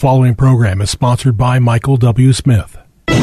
following 0.00 0.34
program 0.34 0.80
is 0.80 0.88
sponsored 0.88 1.36
by 1.36 1.58
Michael 1.58 1.98
W. 1.98 2.32
Smith. 2.32 2.78
The 3.06 3.14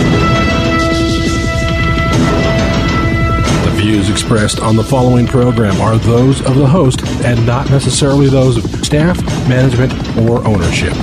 views 3.74 4.12
expressed 4.12 4.60
on 4.60 4.76
the 4.76 4.84
following 4.84 5.26
program 5.26 5.82
are 5.82 5.98
those 5.98 6.40
of 6.46 6.54
the 6.54 6.68
host 6.68 7.04
and 7.26 7.44
not 7.48 7.72
necessarily 7.72 8.30
those 8.30 8.64
of 8.64 8.86
staff, 8.86 9.20
management, 9.50 9.92
or 10.30 10.46
ownership. 10.46 10.94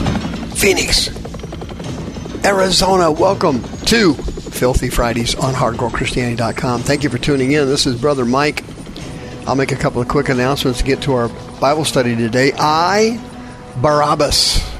Phoenix, 0.55 1.09
Arizona, 2.45 3.11
welcome 3.11 3.61
to 3.87 4.15
Filthy 4.15 4.91
Fridays 4.91 5.35
on 5.35 5.55
HardcoreChristianity.com. 5.55 6.83
Thank 6.83 7.03
you 7.03 7.11
for 7.11 7.19
tuning 7.19 7.51
in. 7.51 7.67
This 7.67 7.85
is 7.85 8.01
Brother 8.01 8.25
Mike. 8.25 8.63
I'll 9.45 9.57
make 9.57 9.73
a 9.73 9.77
couple 9.77 10.01
of 10.01 10.07
quick 10.07 10.29
announcements 10.29 10.79
to 10.79 10.85
get 10.85 11.03
to 11.03 11.15
our 11.15 11.29
Bible 11.59 11.85
study 11.85 12.15
today. 12.15 12.53
I, 12.57 13.21
Barabbas 13.83 14.74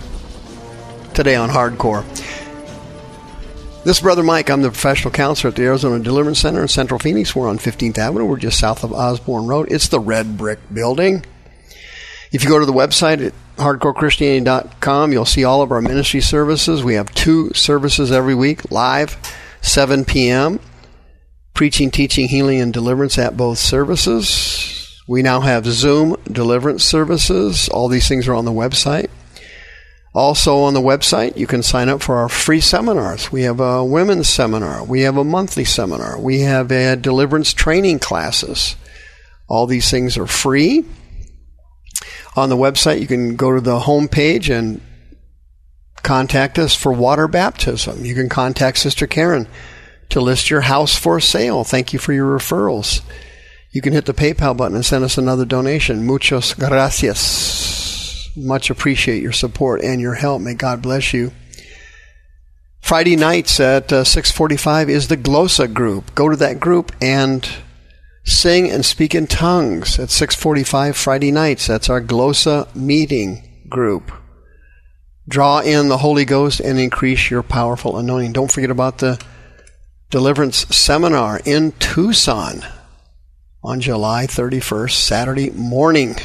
today 1.15 1.37
on 1.37 1.49
Hardcore. 1.49 2.05
This 3.85 3.99
is 3.99 4.03
Brother 4.03 4.25
Mike. 4.25 4.51
I'm 4.51 4.63
the 4.63 4.71
professional 4.71 5.13
counselor 5.13 5.51
at 5.51 5.57
the 5.57 5.63
Arizona 5.63 6.03
Deliverance 6.03 6.41
Center 6.41 6.63
in 6.63 6.69
Central 6.69 6.99
Phoenix. 6.99 7.37
We're 7.37 7.49
on 7.49 7.59
15th 7.59 7.99
Avenue. 7.99 8.25
We're 8.25 8.39
just 8.39 8.59
south 8.59 8.83
of 8.83 8.93
Osborne 8.93 9.47
Road. 9.47 9.69
It's 9.71 9.89
the 9.89 10.01
red 10.01 10.37
brick 10.37 10.59
building. 10.73 11.25
If 12.33 12.43
you 12.43 12.51
go 12.51 12.59
to 12.59 12.67
the 12.67 12.73
website 12.73 13.25
at 13.25 13.33
hardcorechristianity.com, 13.57 15.13
you'll 15.13 15.25
see 15.25 15.45
all 15.45 15.63
of 15.63 15.71
our 15.71 15.81
ministry 15.81 16.21
services. 16.21 16.83
We 16.83 16.95
have 16.95 17.15
two 17.15 17.53
services 17.53 18.11
every 18.11 18.35
week, 18.35 18.73
live, 18.73 19.17
7 19.61 20.05
p.m., 20.05 20.59
preaching, 21.53 21.93
teaching, 21.93 22.27
healing, 22.27 22.61
and 22.61 22.73
deliverance 22.73 23.19
at 23.19 23.37
both 23.37 23.59
services. 23.59 25.01
We 25.07 25.23
now 25.23 25.41
have 25.41 25.65
Zoom 25.67 26.17
deliverance 26.25 26.83
services. 26.83 27.69
All 27.69 27.87
these 27.87 28.09
things 28.09 28.27
are 28.27 28.35
on 28.35 28.47
the 28.47 28.51
website. 28.51 29.11
Also 30.15 30.59
on 30.59 30.75
the 30.75 30.81
website, 30.81 31.37
you 31.37 31.47
can 31.49 31.63
sign 31.63 31.89
up 31.89 32.01
for 32.01 32.17
our 32.19 32.29
free 32.29 32.61
seminars. 32.61 33.33
We 33.33 33.43
have 33.43 33.59
a 33.59 33.85
women's 33.85 34.29
seminar. 34.29 34.85
We 34.85 35.01
have 35.01 35.17
a 35.17 35.25
monthly 35.25 35.65
seminar. 35.65 36.21
We 36.21 36.41
have 36.41 36.71
a 36.71 36.95
deliverance 36.95 37.53
training 37.53 37.99
classes. 37.99 38.77
All 39.49 39.67
these 39.67 39.91
things 39.91 40.17
are 40.17 40.29
free. 40.29 40.85
On 42.37 42.49
the 42.49 42.57
website, 42.57 43.01
you 43.01 43.09
can 43.09 43.35
go 43.35 43.55
to 43.57 43.61
the 43.61 43.81
home 43.81 44.07
page 44.07 44.49
and 44.51 44.81
contact 46.05 46.61
us 46.61 46.77
for 46.77 46.93
water 46.93 47.27
baptism. 47.27 48.05
You 48.05 48.15
can 48.15 48.29
contact 48.29 48.79
Sister 48.79 49.09
Karen 49.09 49.49
to 50.11 50.21
list 50.21 50.49
your 50.49 50.61
house 50.61 50.97
for 50.97 51.19
sale. 51.19 51.65
Thank 51.65 51.93
you 51.93 51.99
for 51.99 52.13
your 52.13 52.39
referrals. 52.39 53.01
You 53.73 53.81
can 53.83 53.93
hit 53.93 54.07
the 54.07 54.15
PayPal 54.15 54.57
button 54.57 54.77
and 54.77 54.87
send 54.87 55.03
us 55.03 55.19
another 55.19 55.45
donation. 55.45 56.07
Muchos 56.07 56.55
gracias 56.55 57.84
much 58.37 58.71
appreciate 58.71 59.23
your 59.23 59.33
support 59.33 59.83
and 59.83 60.01
your 60.01 60.15
help. 60.15 60.41
May 60.41 60.55
God 60.55 60.83
bless 60.83 61.13
you. 61.13 61.33
Friday 62.81 63.17
nights 63.17 63.61
at 63.61 63.93
uh, 63.93 64.05
6:45 64.05 64.89
is 64.89 65.09
the 65.09 65.17
Glossa 65.17 65.73
group. 65.73 66.15
Go 66.15 66.29
to 66.29 66.37
that 66.37 66.61
group 66.61 66.93
and 67.01 67.49
sing 68.25 68.71
and 68.71 68.85
speak 68.85 69.15
in 69.15 69.27
tongues 69.27 69.99
at 69.99 70.11
6:45 70.11 70.95
Friday 70.95 71.31
nights. 71.31 71.67
That's 71.67 71.89
our 71.89 72.03
Glossa 72.03 72.75
meeting 72.75 73.65
group. 73.69 74.13
Draw 75.27 75.61
in 75.61 75.89
the 75.89 75.99
Holy 75.99 76.27
Ghost 76.27 76.61
and 76.61 76.79
increase 76.79 77.31
your 77.31 77.43
powerful 77.43 77.97
anointing. 77.97 78.33
Don't 78.33 78.53
forget 78.53 78.71
about 78.71 78.99
the 78.99 79.19
deliverance 80.11 80.67
seminar 80.69 81.41
in 81.47 81.73
Tucson 81.79 82.61
on 83.63 83.81
July 83.81 84.27
31st, 84.27 84.93
Saturday 84.93 85.51
morning. 85.51 86.17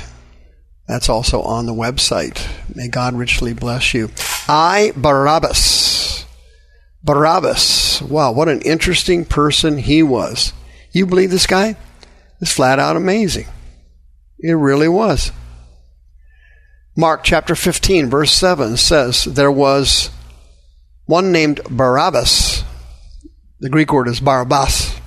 That's 0.89 1.07
also 1.07 1.43
on 1.43 1.67
the 1.67 1.73
website. 1.73 2.49
May 2.75 2.87
God 2.87 3.13
richly 3.13 3.53
bless 3.53 3.93
you. 3.93 4.09
I, 4.47 4.91
Barabbas. 4.95 6.25
Barabbas. 7.03 8.01
Wow, 8.01 8.31
what 8.31 8.49
an 8.49 8.61
interesting 8.61 9.23
person 9.23 9.77
he 9.77 10.01
was. 10.01 10.51
You 10.91 11.05
believe 11.05 11.29
this 11.29 11.45
guy? 11.45 11.77
It's 12.41 12.51
flat 12.51 12.79
out 12.79 12.95
amazing. 12.95 13.45
It 14.39 14.53
really 14.53 14.87
was. 14.87 15.31
Mark 16.97 17.23
chapter 17.23 17.53
15, 17.53 18.09
verse 18.09 18.31
7 18.31 18.75
says, 18.75 19.25
There 19.25 19.51
was 19.51 20.09
one 21.05 21.31
named 21.31 21.61
Barabbas. 21.69 22.63
The 23.59 23.69
Greek 23.69 23.93
word 23.93 24.07
is 24.07 24.19
Barabbas. 24.19 24.99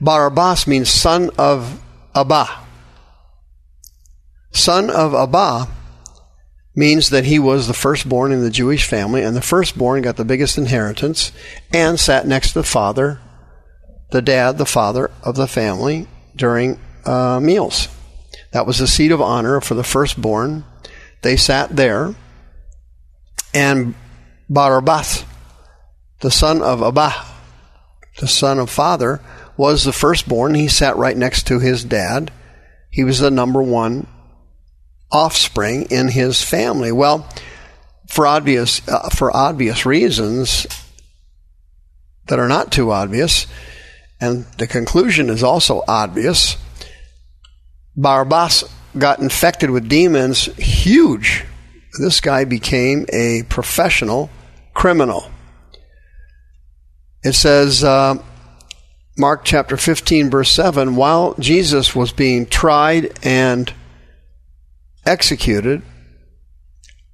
Barabbas 0.00 0.68
means 0.68 0.88
son 0.88 1.30
of 1.38 1.82
Abba 2.14 2.59
son 4.52 4.90
of 4.90 5.14
Abba 5.14 5.68
means 6.74 7.10
that 7.10 7.24
he 7.24 7.38
was 7.38 7.66
the 7.66 7.74
firstborn 7.74 8.32
in 8.32 8.42
the 8.42 8.50
Jewish 8.50 8.86
family, 8.86 9.22
and 9.22 9.36
the 9.36 9.42
firstborn 9.42 10.02
got 10.02 10.16
the 10.16 10.24
biggest 10.24 10.56
inheritance 10.56 11.32
and 11.72 11.98
sat 11.98 12.26
next 12.26 12.48
to 12.48 12.60
the 12.60 12.64
father, 12.64 13.20
the 14.10 14.22
dad, 14.22 14.58
the 14.58 14.66
father 14.66 15.10
of 15.22 15.36
the 15.36 15.46
family 15.46 16.06
during 16.36 16.78
uh, 17.04 17.40
meals. 17.40 17.88
That 18.52 18.66
was 18.66 18.78
the 18.78 18.86
seat 18.86 19.12
of 19.12 19.20
honor 19.20 19.60
for 19.60 19.74
the 19.74 19.84
firstborn. 19.84 20.64
They 21.22 21.36
sat 21.36 21.76
there, 21.76 22.14
and 23.52 23.94
Barabbas, 24.48 25.24
the 26.20 26.30
son 26.30 26.62
of 26.62 26.82
Abba, 26.82 27.12
the 28.18 28.28
son 28.28 28.58
of 28.58 28.70
father, 28.70 29.20
was 29.56 29.84
the 29.84 29.92
firstborn. 29.92 30.54
He 30.54 30.68
sat 30.68 30.96
right 30.96 31.16
next 31.16 31.46
to 31.48 31.58
his 31.58 31.84
dad. 31.84 32.32
He 32.90 33.04
was 33.04 33.20
the 33.20 33.30
number 33.30 33.62
one 33.62 34.06
offspring 35.12 35.86
in 35.90 36.08
his 36.08 36.42
family. 36.42 36.92
Well, 36.92 37.28
for 38.08 38.26
obvious 38.26 38.86
uh, 38.88 39.08
for 39.10 39.34
obvious 39.34 39.86
reasons 39.86 40.66
that 42.26 42.38
are 42.38 42.48
not 42.48 42.72
too 42.72 42.90
obvious, 42.90 43.46
and 44.20 44.44
the 44.58 44.66
conclusion 44.66 45.30
is 45.30 45.42
also 45.42 45.82
obvious. 45.86 46.56
Barabbas 47.96 48.64
got 48.96 49.18
infected 49.18 49.70
with 49.70 49.88
demons, 49.88 50.46
huge. 50.56 51.44
This 51.98 52.20
guy 52.20 52.44
became 52.44 53.06
a 53.12 53.42
professional 53.48 54.30
criminal. 54.74 55.30
It 57.22 57.34
says, 57.34 57.84
uh, 57.84 58.16
Mark 59.18 59.44
chapter 59.44 59.76
15, 59.76 60.30
verse 60.30 60.50
7, 60.50 60.96
while 60.96 61.34
Jesus 61.38 61.94
was 61.94 62.12
being 62.12 62.46
tried 62.46 63.18
and 63.22 63.72
executed. 65.04 65.82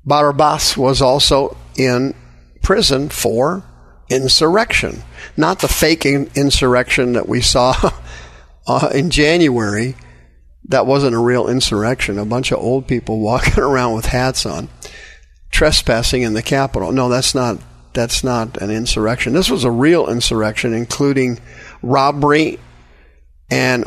Barabbas 0.05 0.77
was 0.77 1.03
also 1.03 1.57
in 1.77 2.15
prison 2.63 3.09
for 3.09 3.65
insurrection, 4.09 5.03
not 5.37 5.61
the 5.61 5.69
fake 5.69 6.07
insurrection 6.07 7.15
that 7.15 7.29
we 7.29 7.41
saw 7.41 7.75
uh, 8.67 8.91
in 8.95 9.11
January. 9.11 9.97
That 10.69 10.87
wasn't 10.87 11.15
a 11.15 11.21
real 11.21 11.49
insurrection. 11.49 12.19
A 12.19 12.25
bunch 12.25 12.53
of 12.53 12.59
old 12.59 12.87
people 12.87 13.21
walking 13.21 13.63
around 13.63 13.95
with 13.95 14.07
hats 14.07 14.47
on, 14.47 14.69
trespassing 15.51 16.23
in 16.23 16.35
the 16.35 16.43
Capitol. 16.43 16.93
No, 16.93 17.09
that's 17.09 17.35
not. 17.35 17.59
That's 17.93 18.23
not 18.23 18.59
an 18.59 18.71
insurrection. 18.71 19.33
This 19.33 19.49
was 19.49 19.65
a 19.65 19.71
real 19.71 20.07
insurrection, 20.11 20.75
including 20.75 21.41
robbery 21.81 22.59
and 23.51 23.87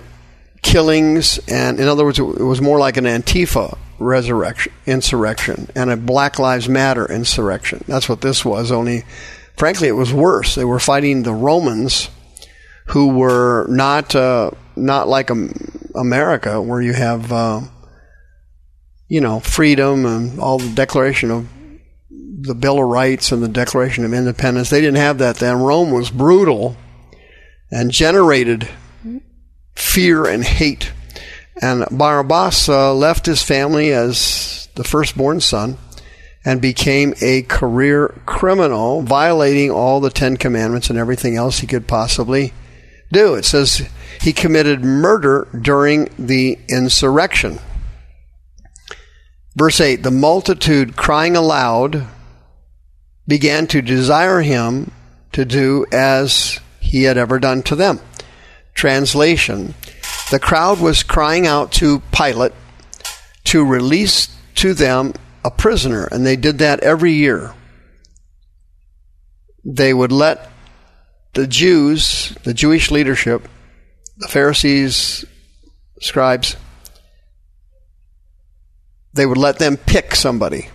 killings, 0.62 1.40
and 1.48 1.80
in 1.80 1.88
other 1.88 2.06
words, 2.06 2.20
it 2.20 2.24
was 2.24 2.62
more 2.62 2.80
like 2.80 2.98
an 2.98 3.06
Antifa 3.06 3.78
resurrection, 4.00 4.72
insurrection, 4.86 5.70
and 5.76 5.92
a 5.92 5.98
Black 5.98 6.40
Lives 6.40 6.70
Matter 6.70 7.06
insurrection. 7.12 7.84
That's 7.88 8.10
what 8.10 8.22
this 8.22 8.44
was. 8.44 8.72
Only, 8.72 9.04
frankly, 9.58 9.88
it 9.88 9.94
was 9.94 10.14
worse. 10.14 10.56
They 10.56 10.66
were 10.66 10.80
fighting 10.80 11.24
the 11.24 11.34
Romans, 11.34 12.10
who 12.88 13.10
were 13.10 13.68
not 13.68 14.16
uh, 14.16 14.52
not 14.76 15.08
like 15.08 15.30
America, 15.96 16.62
where 16.62 16.82
you 16.82 16.94
have 16.94 17.32
uh, 17.32 17.62
you 19.08 19.22
know 19.22 19.40
freedom 19.40 20.06
and 20.06 20.40
all 20.40 20.60
the 20.60 20.74
Declaration 20.74 21.32
of 21.32 21.48
the 22.42 22.56
Bill 22.56 22.82
of 22.82 22.88
Rights 22.88 23.32
and 23.32 23.44
the 23.44 23.50
Declaration 23.50 24.06
of 24.06 24.14
Independence. 24.14 24.70
They 24.70 24.82
didn't 24.82 24.98
have 24.98 25.18
that 25.18 25.38
then. 25.38 25.58
Rome 25.58 25.92
was 25.92 26.10
brutal 26.10 26.78
and 27.72 27.92
generated 27.92 28.68
fear 29.80 30.26
and 30.26 30.44
hate 30.44 30.92
and 31.62 31.86
Barabbas 31.92 32.70
uh, 32.70 32.94
left 32.94 33.26
his 33.26 33.44
family 33.44 33.92
as 33.92 34.70
the 34.76 34.84
firstborn 34.84 35.42
son 35.42 35.78
and 36.46 36.62
became 36.62 37.14
a 37.22 37.42
career 37.44 38.22
criminal, 38.26 39.02
violating 39.02 39.70
all 39.70 40.00
the 40.00 40.10
Ten 40.10 40.38
Commandments 40.38 40.90
and 40.90 40.98
everything 40.98 41.36
else 41.36 41.60
he 41.60 41.68
could 41.68 41.86
possibly 41.86 42.54
do. 43.12 43.36
It 43.36 43.44
says 43.44 43.88
he 44.22 44.32
committed 44.32 44.84
murder 44.84 45.48
during 45.60 46.10
the 46.18 46.58
insurrection. 46.70 47.60
Verse 49.56 49.82
8 49.82 50.02
The 50.02 50.12
multitude 50.12 50.96
crying 50.96 51.36
aloud 51.36 52.08
began 53.28 53.68
to 53.68 53.82
desire 53.82 54.42
him 54.42 54.92
to 55.34 55.44
do 55.44 55.86
as 55.92 56.60
he 56.80 57.04
had 57.04 57.18
ever 57.18 57.38
done 57.38 57.64
to 57.64 57.76
them. 57.76 58.00
Translation 58.80 59.76
the 60.32 60.40
crowd 60.40 60.80
was 60.80 61.04
crying 61.04 61.48
out 61.48 61.72
to 61.74 62.02
Pilate 62.12 62.54
to 63.46 63.66
release 63.66 64.30
to 64.56 64.74
them 64.74 65.14
a 65.44 65.52
prisoner, 65.52 66.08
and 66.12 66.26
they 66.26 66.36
did 66.36 66.60
that 66.60 66.82
every 66.82 67.14
year. 67.14 67.54
They 69.66 69.94
would 69.94 70.12
let 70.12 70.50
the 71.34 71.48
Jews, 71.48 72.36
the 72.44 72.54
Jewish 72.54 72.92
leadership, 72.92 73.48
the 74.18 74.28
Pharisees, 74.28 75.26
scribes, 76.00 76.56
they 79.14 79.26
would 79.26 79.38
let 79.38 79.60
them 79.60 79.78
pick 79.78 80.16
somebody. 80.16 80.70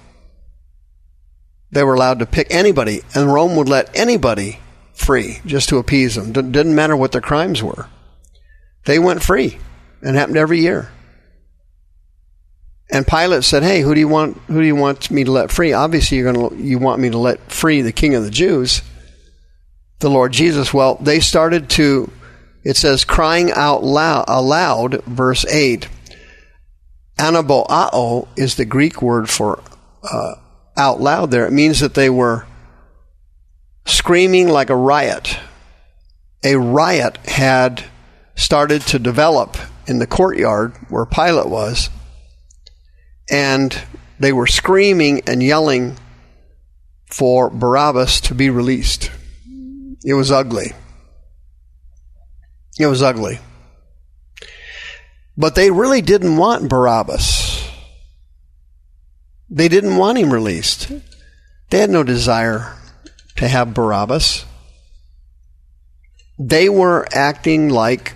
They 1.70 1.84
were 1.84 1.94
allowed 1.94 2.18
to 2.18 2.26
pick 2.26 2.48
anybody, 2.50 3.02
and 3.14 3.32
Rome 3.32 3.56
would 3.56 3.68
let 3.68 3.96
anybody 3.96 4.58
free 4.92 5.40
just 5.46 5.68
to 5.68 5.78
appease 5.78 6.16
them. 6.16 6.32
D- 6.32 6.42
didn't 6.42 6.74
matter 6.74 6.96
what 6.96 7.12
their 7.12 7.20
crimes 7.20 7.62
were. 7.62 7.88
They 8.84 8.98
went 8.98 9.22
free, 9.22 9.58
and 10.02 10.16
happened 10.16 10.36
every 10.36 10.60
year. 10.60 10.90
And 12.90 13.06
Pilate 13.06 13.44
said, 13.44 13.62
"Hey, 13.62 13.80
who 13.80 13.94
do 13.94 14.00
you 14.00 14.08
want? 14.08 14.36
Who 14.46 14.60
do 14.60 14.66
you 14.66 14.76
want 14.76 15.10
me 15.10 15.24
to 15.24 15.32
let 15.32 15.50
free? 15.50 15.72
Obviously, 15.72 16.18
you're 16.18 16.32
going 16.32 16.50
to 16.50 16.62
you 16.62 16.78
want 16.78 17.00
me 17.00 17.10
to 17.10 17.18
let 17.18 17.50
free 17.50 17.80
the 17.80 17.92
King 17.92 18.14
of 18.14 18.24
the 18.24 18.30
Jews, 18.30 18.82
the 20.00 20.10
Lord 20.10 20.32
Jesus." 20.32 20.74
Well, 20.74 20.96
they 20.96 21.20
started 21.20 21.70
to. 21.70 22.10
It 22.62 22.76
says, 22.78 23.04
crying 23.04 23.52
out 23.52 23.84
loud, 23.84 24.24
aloud, 24.26 25.04
verse 25.04 25.44
eight. 25.46 25.88
Anaboao 27.18 28.26
is 28.36 28.54
the 28.54 28.64
Greek 28.64 29.02
word 29.02 29.28
for 29.28 29.62
uh, 30.02 30.34
out 30.76 31.00
loud. 31.00 31.30
There, 31.30 31.46
it 31.46 31.52
means 31.52 31.80
that 31.80 31.94
they 31.94 32.10
were 32.10 32.46
screaming 33.86 34.48
like 34.48 34.70
a 34.70 34.76
riot. 34.76 35.38
A 36.42 36.56
riot 36.56 37.18
had 37.26 37.84
started 38.34 38.82
to 38.82 38.98
develop 38.98 39.56
in 39.86 39.98
the 39.98 40.06
courtyard 40.06 40.74
where 40.88 41.06
Pilate 41.06 41.48
was 41.48 41.90
and 43.30 43.82
they 44.18 44.32
were 44.32 44.46
screaming 44.46 45.22
and 45.26 45.42
yelling 45.42 45.96
for 47.06 47.50
Barabbas 47.50 48.20
to 48.22 48.34
be 48.34 48.50
released. 48.50 49.10
It 50.04 50.14
was 50.14 50.30
ugly. 50.30 50.72
It 52.78 52.86
was 52.86 53.02
ugly. 53.02 53.38
But 55.36 55.54
they 55.54 55.70
really 55.70 56.02
didn't 56.02 56.36
want 56.36 56.68
Barabbas. 56.68 57.68
They 59.48 59.68
didn't 59.68 59.96
want 59.96 60.18
him 60.18 60.32
released. 60.32 60.90
They 61.70 61.78
had 61.78 61.90
no 61.90 62.02
desire 62.02 62.74
to 63.36 63.48
have 63.48 63.74
Barabbas. 63.74 64.44
They 66.38 66.68
were 66.68 67.06
acting 67.12 67.68
like 67.68 68.14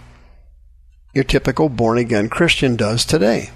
your 1.19 1.25
typical 1.25 1.69
born 1.69 1.99
again 1.99 2.29
Christian 2.29 2.77
does 2.77 3.05
today. 3.05 3.51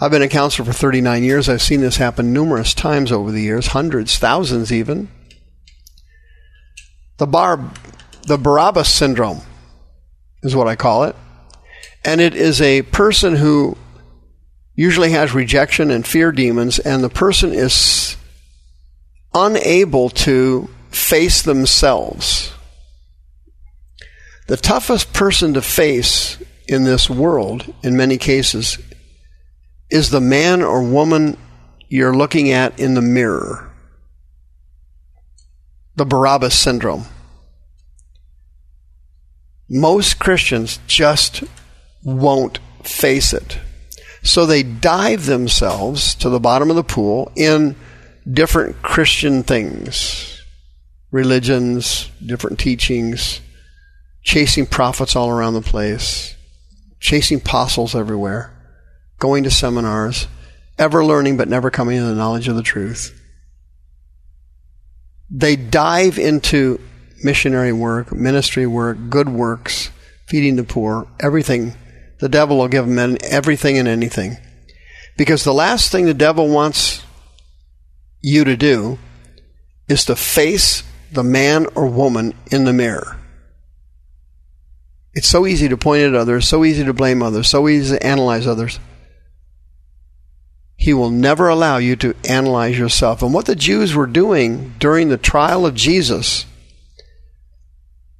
I've 0.00 0.12
been 0.12 0.22
a 0.22 0.28
counselor 0.28 0.64
for 0.64 0.72
39 0.72 1.24
years. 1.24 1.48
I've 1.48 1.60
seen 1.60 1.80
this 1.80 1.96
happen 1.96 2.32
numerous 2.32 2.72
times 2.72 3.10
over 3.10 3.32
the 3.32 3.42
years, 3.42 3.66
hundreds, 3.66 4.16
thousands 4.16 4.72
even. 4.72 5.08
The 7.16 7.26
bar, 7.26 7.72
the 8.28 8.38
Barabbas 8.38 8.94
syndrome 8.94 9.40
is 10.44 10.54
what 10.54 10.68
I 10.68 10.76
call 10.76 11.02
it. 11.02 11.16
And 12.04 12.20
it 12.20 12.36
is 12.36 12.60
a 12.60 12.82
person 12.82 13.34
who 13.34 13.76
usually 14.76 15.10
has 15.10 15.34
rejection 15.34 15.90
and 15.90 16.06
fear 16.06 16.30
demons, 16.30 16.78
and 16.78 17.02
the 17.02 17.10
person 17.10 17.52
is 17.52 18.16
unable 19.34 20.10
to 20.10 20.70
face 20.90 21.42
themselves. 21.42 22.52
The 24.52 24.58
toughest 24.58 25.14
person 25.14 25.54
to 25.54 25.62
face 25.62 26.36
in 26.68 26.84
this 26.84 27.08
world, 27.08 27.72
in 27.82 27.96
many 27.96 28.18
cases, 28.18 28.76
is 29.88 30.10
the 30.10 30.20
man 30.20 30.60
or 30.60 30.82
woman 30.82 31.38
you're 31.88 32.14
looking 32.14 32.50
at 32.50 32.78
in 32.78 32.92
the 32.92 33.00
mirror. 33.00 33.72
The 35.96 36.04
Barabbas 36.04 36.54
syndrome. 36.54 37.06
Most 39.70 40.18
Christians 40.18 40.80
just 40.86 41.44
won't 42.04 42.58
face 42.84 43.32
it. 43.32 43.56
So 44.22 44.44
they 44.44 44.62
dive 44.62 45.24
themselves 45.24 46.14
to 46.16 46.28
the 46.28 46.40
bottom 46.40 46.68
of 46.68 46.76
the 46.76 46.84
pool 46.84 47.32
in 47.36 47.74
different 48.30 48.82
Christian 48.82 49.44
things, 49.44 50.42
religions, 51.10 52.10
different 52.22 52.58
teachings, 52.58 53.40
chasing 54.22 54.66
prophets 54.66 55.16
all 55.16 55.28
around 55.28 55.54
the 55.54 55.62
place, 55.62 56.36
chasing 57.00 57.38
apostles 57.38 57.94
everywhere 57.94 58.52
going 59.22 59.44
to 59.44 59.50
seminars, 59.52 60.26
ever 60.80 61.04
learning 61.04 61.36
but 61.36 61.46
never 61.46 61.70
coming 61.70 61.96
to 61.96 62.04
the 62.04 62.12
knowledge 62.12 62.48
of 62.48 62.56
the 62.56 62.62
truth. 62.62 63.16
They 65.30 65.54
dive 65.54 66.18
into 66.18 66.80
missionary 67.22 67.72
work, 67.72 68.12
ministry 68.12 68.66
work, 68.66 68.98
good 69.10 69.28
works, 69.28 69.90
feeding 70.26 70.56
the 70.56 70.64
poor, 70.64 71.06
everything. 71.20 71.74
The 72.18 72.28
devil 72.28 72.58
will 72.58 72.66
give 72.66 72.88
men 72.88 73.16
everything 73.22 73.78
and 73.78 73.86
anything. 73.86 74.38
Because 75.16 75.44
the 75.44 75.54
last 75.54 75.92
thing 75.92 76.06
the 76.06 76.14
devil 76.14 76.48
wants 76.48 77.04
you 78.22 78.42
to 78.42 78.56
do 78.56 78.98
is 79.88 80.04
to 80.06 80.16
face 80.16 80.82
the 81.12 81.22
man 81.22 81.66
or 81.76 81.86
woman 81.86 82.34
in 82.50 82.64
the 82.64 82.72
mirror. 82.72 83.20
It's 85.14 85.28
so 85.28 85.46
easy 85.46 85.68
to 85.68 85.76
point 85.76 86.02
at 86.02 86.14
others, 86.14 86.48
so 86.48 86.64
easy 86.64 86.84
to 86.84 86.94
blame 86.94 87.22
others, 87.22 87.48
so 87.48 87.68
easy 87.68 87.96
to 87.96 88.06
analyze 88.06 88.46
others. 88.46 88.80
He 90.76 90.94
will 90.94 91.10
never 91.10 91.48
allow 91.48 91.76
you 91.76 91.96
to 91.96 92.14
analyze 92.28 92.78
yourself. 92.78 93.22
And 93.22 93.32
what 93.32 93.46
the 93.46 93.54
Jews 93.54 93.94
were 93.94 94.06
doing 94.06 94.74
during 94.78 95.08
the 95.10 95.16
trial 95.16 95.64
of 95.66 95.74
Jesus, 95.74 96.46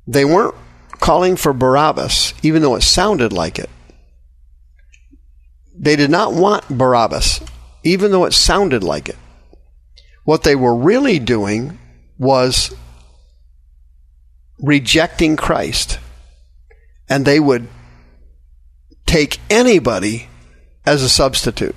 they 0.06 0.24
weren't 0.24 0.54
calling 1.00 1.36
for 1.36 1.52
Barabbas, 1.52 2.34
even 2.42 2.62
though 2.62 2.76
it 2.76 2.82
sounded 2.82 3.32
like 3.32 3.58
it. 3.58 3.70
They 5.76 5.96
did 5.96 6.10
not 6.10 6.34
want 6.34 6.68
Barabbas, 6.68 7.40
even 7.82 8.12
though 8.12 8.26
it 8.26 8.32
sounded 8.32 8.84
like 8.84 9.08
it. 9.08 9.16
What 10.24 10.44
they 10.44 10.54
were 10.54 10.76
really 10.76 11.18
doing 11.18 11.78
was 12.18 12.72
rejecting 14.60 15.36
Christ. 15.36 15.98
And 17.12 17.26
they 17.26 17.38
would 17.38 17.68
take 19.04 19.38
anybody 19.50 20.28
as 20.86 21.02
a 21.02 21.10
substitute 21.10 21.76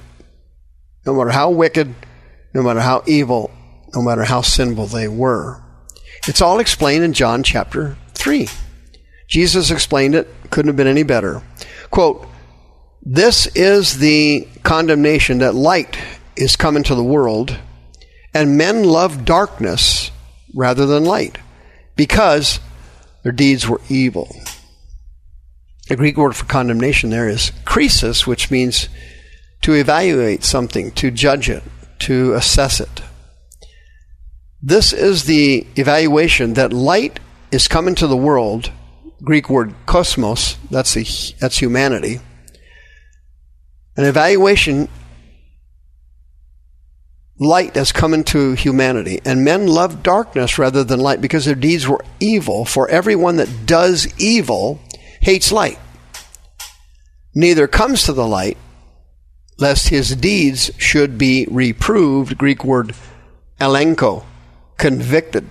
no 1.05 1.13
matter 1.13 1.29
how 1.29 1.49
wicked, 1.49 1.93
no 2.53 2.63
matter 2.63 2.79
how 2.79 3.03
evil, 3.05 3.51
no 3.93 4.01
matter 4.01 4.23
how 4.23 4.39
sinful 4.39 4.85
they 4.85 5.09
were. 5.09 5.61
It's 6.25 6.41
all 6.41 6.59
explained 6.59 7.03
in 7.03 7.11
John 7.11 7.43
chapter 7.43 7.97
3. 8.13 8.47
Jesus 9.27 9.71
explained 9.71 10.15
it, 10.15 10.33
couldn't 10.51 10.69
have 10.69 10.77
been 10.77 10.87
any 10.87 11.03
better. 11.03 11.43
Quote, 11.91 12.25
This 13.01 13.45
is 13.47 13.97
the 13.97 14.47
condemnation 14.63 15.39
that 15.39 15.53
light 15.53 15.97
is 16.37 16.55
come 16.55 16.77
into 16.77 16.95
the 16.95 17.03
world, 17.03 17.59
and 18.33 18.57
men 18.57 18.85
love 18.85 19.25
darkness 19.25 20.11
rather 20.53 20.85
than 20.85 21.03
light, 21.03 21.37
because 21.97 22.61
their 23.23 23.33
deeds 23.33 23.67
were 23.67 23.81
evil. 23.89 24.33
The 25.87 25.95
Greek 25.95 26.17
word 26.17 26.35
for 26.35 26.45
condemnation 26.45 27.11
there 27.11 27.29
is 27.29 27.51
krisis, 27.63 28.25
which 28.25 28.49
means 28.49 28.89
to 29.61 29.73
evaluate 29.73 30.43
something, 30.43 30.91
to 30.91 31.11
judge 31.11 31.49
it, 31.49 31.63
to 31.99 32.33
assess 32.33 32.79
it. 32.79 33.01
This 34.61 34.93
is 34.93 35.25
the 35.25 35.67
evaluation 35.75 36.55
that 36.55 36.73
light 36.73 37.19
is 37.51 37.67
coming 37.67 37.93
to 37.95 38.07
the 38.07 38.17
world. 38.17 38.71
Greek 39.23 39.47
word 39.47 39.75
kosmos, 39.85 40.57
that's, 40.71 41.31
that's 41.33 41.59
humanity. 41.59 42.19
An 43.95 44.05
evaluation, 44.05 44.89
light 47.39 47.75
has 47.75 47.91
come 47.91 48.13
into 48.15 48.53
humanity, 48.53 49.21
and 49.23 49.45
men 49.45 49.67
love 49.67 50.01
darkness 50.01 50.57
rather 50.57 50.83
than 50.83 50.99
light 50.99 51.21
because 51.21 51.45
their 51.45 51.55
deeds 51.55 51.87
were 51.87 52.03
evil. 52.19 52.65
For 52.65 52.89
everyone 52.89 53.37
that 53.37 53.67
does 53.67 54.07
evil 54.19 54.81
hates 55.25 55.51
light, 55.51 55.79
neither 57.33 57.67
comes 57.67 58.03
to 58.03 58.13
the 58.13 58.27
light 58.27 58.59
lest 59.57 59.89
his 59.89 60.15
deeds 60.15 60.69
should 60.77 61.17
be 61.17 61.47
reproved. 61.49 62.37
Greek 62.37 62.63
word 62.63 62.93
elenko, 63.59 64.23
convicted. 64.77 65.47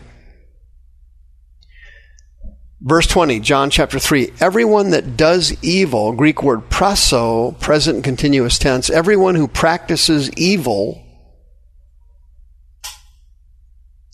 Verse 2.80 3.08
20, 3.08 3.40
John 3.40 3.68
chapter 3.68 3.98
3. 3.98 4.34
Everyone 4.40 4.90
that 4.90 5.16
does 5.16 5.56
evil, 5.60 6.12
Greek 6.12 6.40
word 6.40 6.70
praso, 6.70 7.58
present 7.58 8.04
continuous 8.04 8.58
tense, 8.58 8.90
everyone 8.90 9.34
who 9.34 9.48
practices 9.48 10.30
evil, 10.36 11.02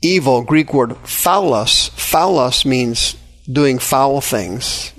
evil, 0.00 0.40
Greek 0.40 0.72
word 0.72 0.90
phaulos, 1.02 1.90
phaulos 1.90 2.64
means 2.64 3.14
doing 3.46 3.78
foul 3.78 4.22
things, 4.22 4.94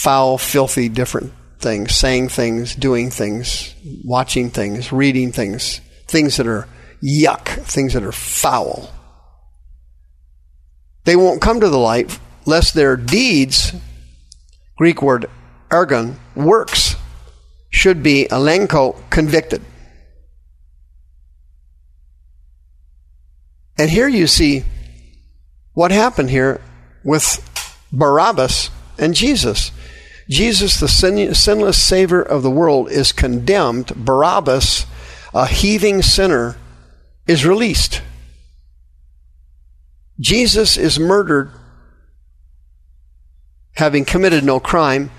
foul, 0.00 0.38
filthy, 0.38 0.88
different 0.88 1.30
things, 1.58 1.94
saying 1.94 2.30
things, 2.30 2.74
doing 2.74 3.10
things, 3.10 3.74
watching 4.02 4.48
things, 4.48 4.90
reading 4.90 5.30
things, 5.30 5.82
things 6.06 6.38
that 6.38 6.46
are 6.46 6.66
yuck, 7.02 7.46
things 7.64 7.92
that 7.92 8.02
are 8.02 8.10
foul. 8.10 8.88
They 11.04 11.16
won't 11.16 11.42
come 11.42 11.60
to 11.60 11.68
the 11.68 11.76
light 11.76 12.18
lest 12.46 12.72
their 12.72 12.96
deeds, 12.96 13.74
Greek 14.78 15.02
word 15.02 15.26
ergon, 15.68 16.14
works, 16.34 16.96
should 17.68 18.02
be 18.02 18.26
elenko 18.30 18.96
convicted. 19.10 19.62
And 23.76 23.90
here 23.90 24.08
you 24.08 24.26
see 24.26 24.64
what 25.74 25.90
happened 25.90 26.30
here 26.30 26.62
with 27.04 27.38
Barabbas 27.92 28.70
and 28.98 29.14
Jesus. 29.14 29.72
Jesus, 30.30 30.78
the 30.78 30.88
sin- 30.88 31.34
sinless 31.34 31.82
Savior 31.82 32.22
of 32.22 32.42
the 32.42 32.50
world, 32.50 32.90
is 32.90 33.10
condemned. 33.12 33.94
Barabbas, 33.96 34.86
a 35.34 35.46
heaving 35.46 36.02
sinner, 36.02 36.56
is 37.26 37.44
released. 37.44 38.00
Jesus 40.20 40.76
is 40.76 41.00
murdered 41.00 41.50
having 43.74 44.04
committed 44.04 44.44
no 44.44 44.60
crime. 44.60 45.10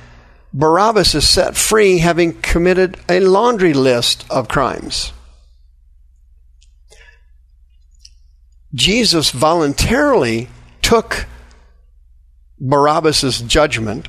Barabbas 0.54 1.16
is 1.16 1.28
set 1.28 1.58
free 1.58 2.00
having 2.00 2.42
committed 2.42 2.98
a 3.10 3.20
laundry 3.20 3.74
list 3.74 4.26
of 4.30 4.48
crimes. 4.48 5.12
Jesus 8.74 9.32
voluntarily 9.32 10.48
took 10.82 11.26
Barabbas' 12.60 13.42
judgment, 13.42 14.08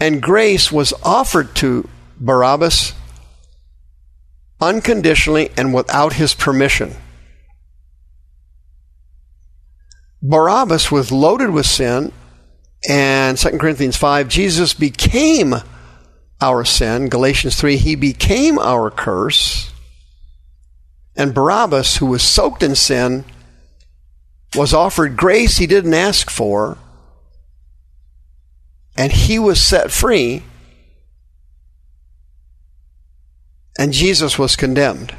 and 0.00 0.22
grace 0.22 0.72
was 0.72 0.92
offered 1.02 1.54
to 1.56 1.88
Barabbas 2.18 2.94
unconditionally 4.60 5.50
and 5.56 5.74
without 5.74 6.14
his 6.14 6.34
permission. 6.34 6.94
Barabbas 10.22 10.92
was 10.92 11.10
loaded 11.10 11.50
with 11.50 11.66
sin, 11.66 12.12
and 12.88 13.36
2 13.36 13.58
Corinthians 13.58 13.96
5, 13.96 14.28
Jesus 14.28 14.72
became 14.72 15.54
our 16.40 16.64
sin. 16.64 17.08
Galatians 17.08 17.56
3, 17.56 17.76
he 17.76 17.96
became 17.96 18.58
our 18.58 18.90
curse. 18.90 19.72
And 21.16 21.34
Barabbas, 21.34 21.96
who 21.96 22.06
was 22.06 22.22
soaked 22.22 22.62
in 22.62 22.76
sin, 22.76 23.24
was 24.54 24.72
offered 24.72 25.16
grace 25.16 25.58
he 25.58 25.66
didn't 25.66 25.94
ask 25.94 26.30
for, 26.30 26.78
and 28.96 29.12
he 29.12 29.38
was 29.38 29.60
set 29.60 29.90
free, 29.90 30.42
and 33.78 33.92
Jesus 33.92 34.38
was 34.38 34.56
condemned. 34.56 35.14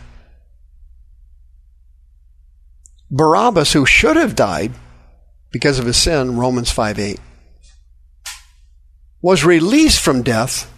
Barabbas, 3.10 3.74
who 3.74 3.86
should 3.86 4.16
have 4.16 4.36
died 4.36 4.72
because 5.52 5.80
of 5.80 5.86
his 5.86 5.98
sin, 5.98 6.38
Romans 6.38 6.72
5 6.72 7.00
8, 7.00 7.20
was 9.22 9.46
released 9.46 10.00
from 10.00 10.24
death, 10.24 10.72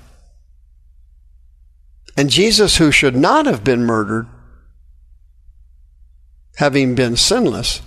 and 2.17 2.29
Jesus, 2.29 2.77
who 2.77 2.91
should 2.91 3.15
not 3.15 3.45
have 3.45 3.63
been 3.63 3.83
murdered, 3.83 4.27
having 6.57 6.95
been 6.95 7.15
sinless, 7.17 7.81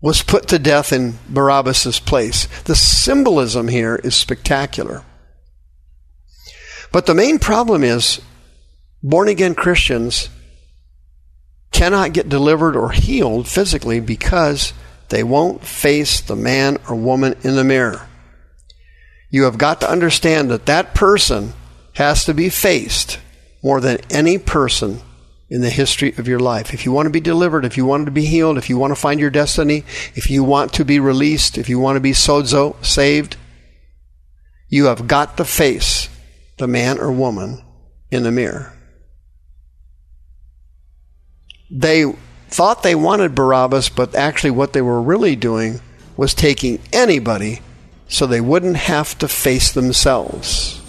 was 0.00 0.22
put 0.22 0.48
to 0.48 0.58
death 0.58 0.92
in 0.92 1.18
Barabbas' 1.28 2.00
place. 2.00 2.46
The 2.62 2.74
symbolism 2.74 3.68
here 3.68 3.96
is 3.96 4.14
spectacular. 4.14 5.04
But 6.92 7.06
the 7.06 7.14
main 7.14 7.38
problem 7.38 7.84
is 7.84 8.20
born 9.02 9.28
again 9.28 9.54
Christians 9.54 10.28
cannot 11.70 12.12
get 12.12 12.28
delivered 12.28 12.76
or 12.76 12.90
healed 12.90 13.46
physically 13.46 14.00
because 14.00 14.72
they 15.08 15.22
won't 15.22 15.64
face 15.64 16.20
the 16.20 16.36
man 16.36 16.78
or 16.88 16.96
woman 16.96 17.36
in 17.42 17.56
the 17.56 17.64
mirror. 17.64 18.08
You 19.30 19.44
have 19.44 19.58
got 19.58 19.80
to 19.82 19.90
understand 19.90 20.50
that 20.50 20.66
that 20.66 20.94
person 20.94 21.52
has 21.94 22.24
to 22.24 22.34
be 22.34 22.48
faced 22.48 23.18
more 23.62 23.80
than 23.80 23.98
any 24.10 24.38
person 24.38 25.00
in 25.50 25.60
the 25.62 25.70
history 25.70 26.14
of 26.16 26.28
your 26.28 26.38
life. 26.38 26.72
If 26.72 26.84
you 26.86 26.92
want 26.92 27.06
to 27.06 27.10
be 27.10 27.20
delivered, 27.20 27.64
if 27.64 27.76
you 27.76 27.84
want 27.84 28.06
to 28.06 28.12
be 28.12 28.24
healed, 28.24 28.56
if 28.56 28.70
you 28.70 28.78
want 28.78 28.92
to 28.92 29.00
find 29.00 29.18
your 29.18 29.30
destiny, 29.30 29.84
if 30.14 30.30
you 30.30 30.44
want 30.44 30.72
to 30.74 30.84
be 30.84 31.00
released, 31.00 31.58
if 31.58 31.68
you 31.68 31.80
want 31.80 31.96
to 31.96 32.00
be 32.00 32.12
sozo, 32.12 32.82
saved, 32.84 33.36
you 34.68 34.84
have 34.84 35.08
got 35.08 35.36
to 35.36 35.44
face 35.44 36.08
the 36.58 36.68
man 36.68 36.98
or 36.98 37.10
woman 37.10 37.62
in 38.12 38.22
the 38.22 38.30
mirror. 38.30 38.72
They 41.68 42.04
thought 42.48 42.82
they 42.82 42.94
wanted 42.94 43.34
Barabbas, 43.34 43.88
but 43.88 44.14
actually 44.14 44.52
what 44.52 44.72
they 44.72 44.82
were 44.82 45.02
really 45.02 45.34
doing 45.34 45.80
was 46.16 46.32
taking 46.34 46.80
anybody 46.92 47.60
so 48.08 48.26
they 48.26 48.40
wouldn't 48.40 48.76
have 48.76 49.18
to 49.18 49.28
face 49.28 49.72
themselves. 49.72 50.80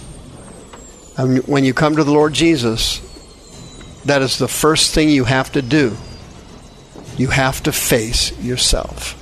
And 1.17 1.39
when 1.47 1.63
you 1.63 1.73
come 1.73 1.95
to 1.95 2.03
the 2.03 2.11
Lord 2.11 2.33
Jesus, 2.33 2.99
that 4.05 4.21
is 4.21 4.37
the 4.37 4.47
first 4.47 4.93
thing 4.93 5.09
you 5.09 5.25
have 5.25 5.51
to 5.53 5.61
do. 5.61 5.95
You 7.17 7.27
have 7.27 7.61
to 7.63 7.71
face 7.71 8.37
yourself. 8.39 9.17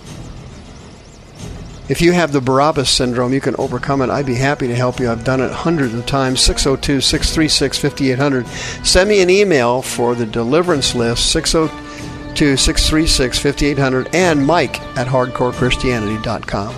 If 1.90 2.02
you 2.02 2.12
have 2.12 2.32
the 2.32 2.40
Barabbas 2.40 2.88
syndrome, 2.88 3.34
you 3.34 3.42
can 3.42 3.56
overcome 3.58 4.04
it. 4.04 4.12
I'd 4.12 4.28
be 4.28 4.36
happy 4.36 4.68
to 4.68 4.76
help 4.76 5.00
you. 5.00 5.10
I've 5.10 5.24
done 5.24 5.42
it 5.42 5.52
hundreds 5.52 5.96
of 5.96 6.06
times. 6.06 6.40
602 6.40 7.02
636 7.02 7.80
5800. 7.80 8.48
Send 8.86 9.10
me 9.10 9.22
an 9.22 9.30
email 9.32 9.82
for 9.82 10.14
the 10.14 10.28
deliverance 10.28 10.94
list 10.94 11.32
602 11.32 12.58
636 12.58 13.40
5800 13.40 14.14
and 14.14 14.46
Mike 14.46 14.80
at 14.96 15.08
hardcorechristianity.com. 15.08 16.76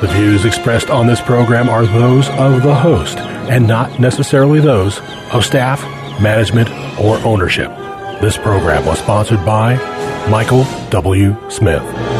The 0.00 0.08
views 0.08 0.44
expressed 0.44 0.90
on 0.90 1.06
this 1.06 1.22
program 1.22 1.70
are 1.70 1.86
those 1.86 2.28
of 2.30 2.62
the 2.62 2.74
host 2.74 3.16
and 3.18 3.66
not 3.66 3.98
necessarily 4.00 4.60
those 4.60 5.00
of 5.32 5.46
staff 5.46 5.82
management, 6.20 6.68
or 7.00 7.16
ownership. 7.24 7.70
This 8.20 8.36
program 8.36 8.84
was 8.86 8.98
sponsored 8.98 9.44
by 9.44 9.76
Michael 10.30 10.64
W. 10.90 11.36
Smith. 11.50 12.19